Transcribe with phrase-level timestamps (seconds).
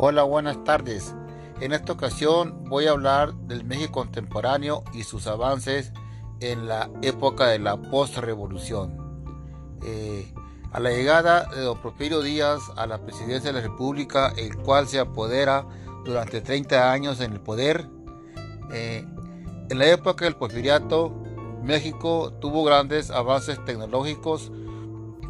[0.00, 1.12] Hola, buenas tardes.
[1.60, 5.92] En esta ocasión voy a hablar del México contemporáneo y sus avances
[6.38, 8.96] en la época de la postrevolución.
[9.84, 10.32] Eh,
[10.70, 14.86] a la llegada de don Porfirio Díaz a la presidencia de la República, el cual
[14.86, 15.66] se apodera
[16.04, 17.88] durante 30 años en el poder,
[18.72, 19.04] eh,
[19.68, 21.12] en la época del porfiriato,
[21.64, 24.52] México tuvo grandes avances tecnológicos,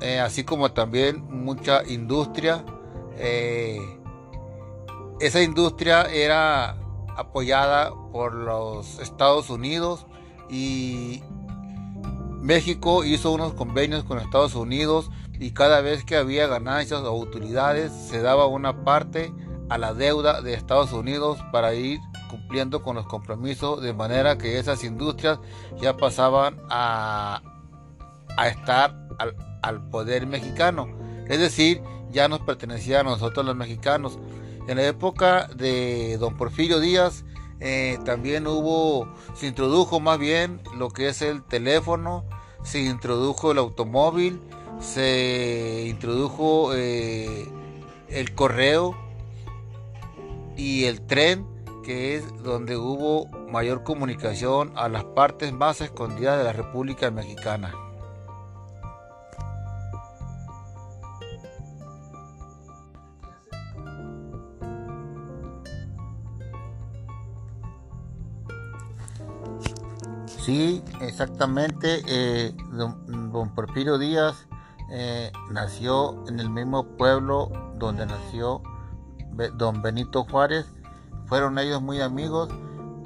[0.03, 2.67] eh, así como también mucha industria.
[5.21, 6.77] Esa industria era
[7.17, 10.07] apoyada por los Estados Unidos
[10.49, 11.23] y
[12.41, 15.11] México hizo unos convenios con Estados Unidos
[15.41, 19.33] y cada vez que había ganancias o utilidades se daba una parte
[19.69, 21.99] a la deuda de Estados Unidos para ir
[22.31, 25.41] cumpliendo con los compromisos de manera que esas industrias
[25.81, 27.43] ya pasaban a,
[28.47, 30.87] estar al, al poder mexicano.
[31.27, 34.19] Es decir, ya nos pertenecía a nosotros los mexicanos.
[34.69, 37.25] En la época de don Porfirio Díaz
[37.59, 42.27] eh, también hubo, se introdujo más bien lo que es el teléfono,
[42.63, 44.39] se introdujo el automóvil,
[44.79, 47.49] se introdujo eh,
[48.11, 48.95] el correo
[50.55, 51.47] y el tren,
[51.83, 57.73] que es donde hubo mayor comunicación a las partes más escondidas de la República Mexicana.
[70.49, 72.03] Sí, exactamente.
[72.09, 74.49] Eh, don, Porfirio Díaz
[74.91, 78.63] eh, nació en el mismo pueblo donde nació
[79.59, 80.65] don Benito Juárez.
[81.27, 82.49] Fueron ellos muy amigos,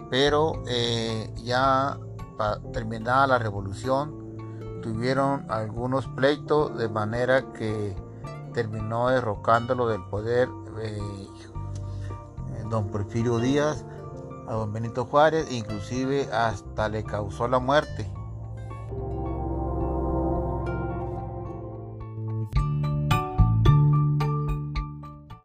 [0.09, 1.99] pero eh, ya
[2.39, 7.97] para terminar la revolución tuvieron algunos pleitos de manera que
[8.55, 10.49] terminó derrocándolo del poder
[12.71, 13.85] don Porfirio Díaz
[14.47, 18.11] a don Benito Juárez, inclusive hasta le causó la muerte.